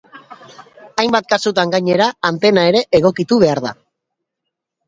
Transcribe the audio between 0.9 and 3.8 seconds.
Hainbat kasutan, gainera, antena ere egokitu behar da.